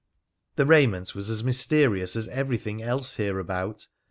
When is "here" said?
3.17-3.37